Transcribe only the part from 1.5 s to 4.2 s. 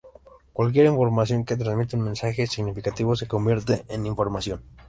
transmite un mensaje significativo se convierte en